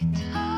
[0.00, 0.53] 你的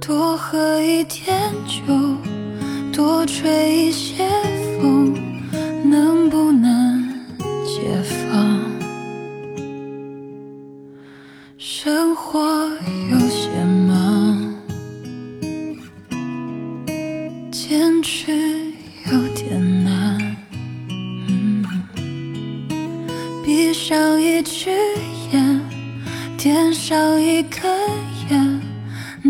[0.00, 1.82] 多喝一点酒，
[2.90, 4.26] 多吹一些
[4.80, 5.14] 风，
[5.84, 7.06] 能不能
[7.66, 8.60] 解放？
[11.58, 12.40] 生活
[13.10, 13.50] 有些
[13.86, 14.54] 忙。
[17.52, 18.32] 坚持
[19.12, 20.36] 有点难，
[20.88, 21.62] 嗯，
[23.44, 24.70] 闭上一只
[25.30, 25.60] 眼，
[26.38, 27.62] 点上一根
[28.18, 28.19] 烟，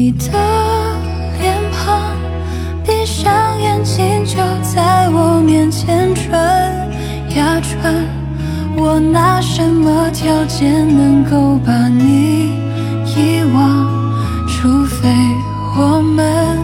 [0.00, 0.30] 你的
[1.40, 2.12] 脸庞，
[2.84, 6.30] 闭上眼睛就在我面前转
[7.34, 7.92] 呀转，
[8.76, 12.52] 我拿什么条件能够把你
[13.06, 13.88] 遗忘？
[14.46, 15.08] 除非
[15.76, 16.56] 我们。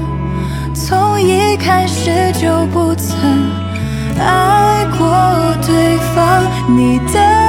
[0.73, 3.19] 从一开始就不曾
[4.17, 5.09] 爱过
[5.67, 6.45] 对方，
[6.77, 7.44] 你的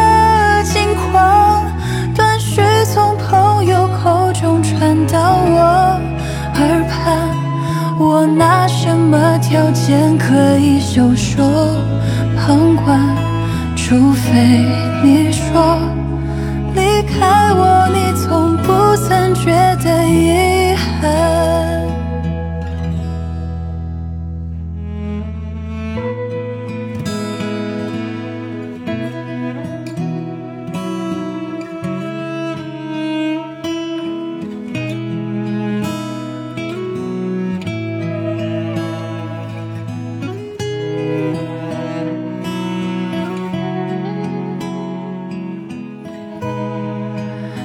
[8.15, 11.43] 我拿什么条件可以袖手
[12.37, 12.97] 旁观？
[13.75, 14.65] 除非
[15.03, 15.77] 你说
[16.73, 19.51] 离开我，你从不曾觉
[19.83, 19.94] 得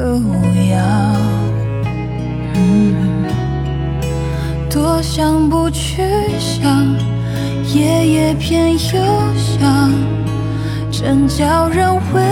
[0.00, 0.32] 体可无
[0.70, 0.80] 恙？
[2.54, 3.26] 嗯，
[4.70, 6.02] 多想不去
[6.38, 6.96] 想，
[7.74, 8.78] 夜夜偏又
[9.36, 9.92] 想，
[10.90, 12.22] 真叫人为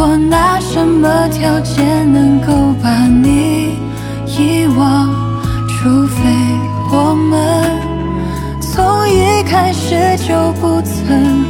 [0.00, 3.76] 我拿什么条件能够把你
[4.26, 5.08] 遗忘？
[5.66, 6.22] 除非
[6.92, 11.44] 我们从一开始就不曾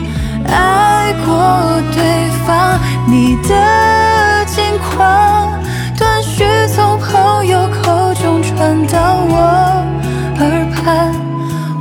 [0.47, 2.01] 爱过对
[2.47, 2.81] 方。
[3.07, 5.53] 你的近况
[5.99, 6.43] 断续
[6.75, 9.85] 从朋友口中传到我
[10.39, 11.13] 耳畔，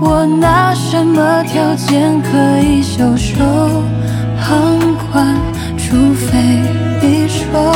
[0.01, 3.35] 我拿什么条件可以袖手
[4.41, 4.77] 旁
[5.13, 5.33] 观？
[5.89, 6.37] 除非
[7.01, 7.73] 你说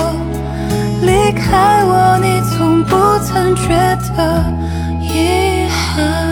[1.02, 3.70] 离开我，你从不曾觉
[4.18, 4.44] 得
[5.00, 6.31] 遗憾。